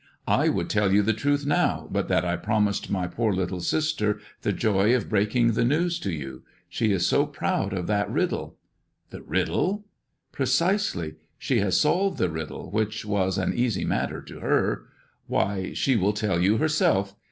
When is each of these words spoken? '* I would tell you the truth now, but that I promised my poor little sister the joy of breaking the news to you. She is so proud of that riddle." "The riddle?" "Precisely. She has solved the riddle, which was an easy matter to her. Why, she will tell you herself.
'* 0.21 0.27
I 0.41 0.49
would 0.49 0.67
tell 0.67 0.91
you 0.91 1.03
the 1.03 1.13
truth 1.13 1.45
now, 1.45 1.87
but 1.91 2.07
that 2.07 2.25
I 2.25 2.35
promised 2.35 2.89
my 2.89 3.05
poor 3.05 3.31
little 3.31 3.59
sister 3.61 4.19
the 4.41 4.51
joy 4.51 4.95
of 4.95 5.07
breaking 5.09 5.51
the 5.51 5.63
news 5.63 5.99
to 5.99 6.11
you. 6.11 6.41
She 6.67 6.91
is 6.91 7.05
so 7.05 7.27
proud 7.27 7.71
of 7.71 7.85
that 7.85 8.09
riddle." 8.09 8.57
"The 9.11 9.21
riddle?" 9.21 9.85
"Precisely. 10.31 11.17
She 11.37 11.59
has 11.59 11.79
solved 11.79 12.17
the 12.17 12.29
riddle, 12.31 12.71
which 12.71 13.05
was 13.05 13.37
an 13.37 13.53
easy 13.53 13.85
matter 13.85 14.23
to 14.23 14.39
her. 14.39 14.87
Why, 15.27 15.71
she 15.73 15.95
will 15.95 16.13
tell 16.13 16.41
you 16.41 16.57
herself. 16.57 17.13